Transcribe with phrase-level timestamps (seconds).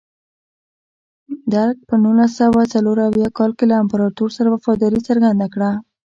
[1.53, 5.71] درګ په نولس سوه څلور اویا کال کې له امپراتور سره وفاداري څرګنده کړه.